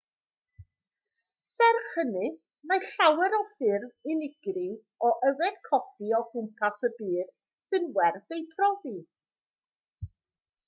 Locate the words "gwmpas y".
6.31-6.91